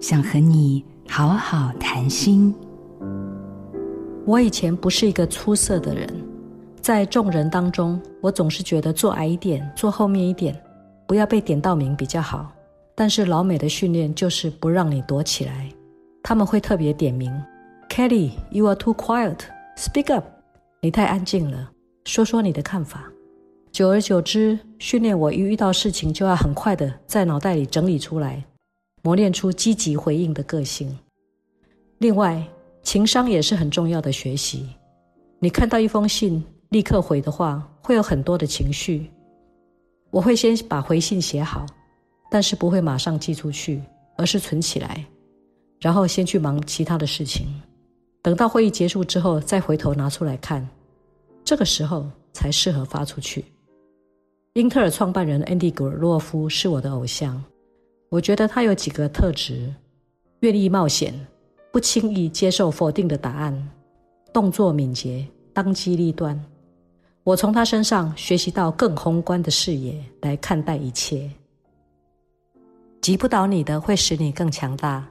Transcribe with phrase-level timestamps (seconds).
[0.00, 2.54] 想和你好好谈心。
[4.24, 6.08] 我以前不是一个出色的人，
[6.80, 10.56] 在众人当中，我总是觉得坐矮一点，坐后面一点，
[11.06, 12.52] 不要被点到名比较好。
[12.94, 15.68] 但是老美的训练就是不让你躲起来，
[16.22, 17.32] 他们会特别点名
[17.88, 19.38] ：“Kelly，you are too quiet.
[19.76, 20.24] Speak up，
[20.80, 21.70] 你太安静了，
[22.04, 23.04] 说说你的看法。”
[23.72, 28.44] 久而久之，训练我一遇到事情就要很快的在脑袋里整理出来，
[29.02, 30.96] 磨练出积极回应的个性。
[31.98, 32.42] 另外，
[32.82, 34.68] 情商也是很重要的学习。
[35.38, 39.10] 你看到一封信立刻回的话，会有很多的情绪。
[40.10, 41.66] 我会先把回信写好。
[42.30, 43.82] 但是不会马上寄出去，
[44.18, 45.02] 而是存起来，
[45.80, 47.48] 然后先去忙其他的事情，
[48.20, 50.68] 等到会议结束之后再回头拿出来看，
[51.42, 53.46] 这个时候才适合发出去。
[54.52, 57.42] 英特尔创办人安迪·葛尔洛夫是我的偶像，
[58.10, 59.72] 我觉得他有几个特质：
[60.40, 61.14] 愿意冒险，
[61.70, 63.70] 不轻易接受否定的答案，
[64.32, 66.42] 动作敏捷，当机立断。
[67.22, 71.30] 我从他身上学习到更宏观的视野来看待一切。
[73.02, 75.06] 击不倒你的，会使你更强大。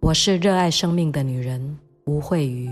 [0.00, 2.68] 我是热爱生命的女人，吴慧瑜。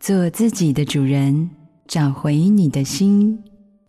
[0.00, 1.48] 做自己的主人，
[1.86, 3.42] 找回你的心。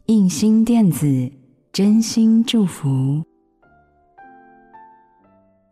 [0.05, 1.31] 印心电子，
[1.71, 3.23] 真心祝福。